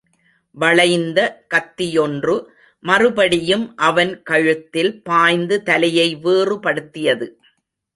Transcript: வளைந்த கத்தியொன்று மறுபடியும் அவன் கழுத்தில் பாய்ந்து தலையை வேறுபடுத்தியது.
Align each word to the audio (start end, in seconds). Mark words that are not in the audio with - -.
வளைந்த 0.57 1.19
கத்தியொன்று 1.53 2.35
மறுபடியும் 2.85 3.67
அவன் 3.75 4.13
கழுத்தில் 4.23 4.93
பாய்ந்து 5.03 5.63
தலையை 5.63 6.09
வேறுபடுத்தியது. 6.23 7.27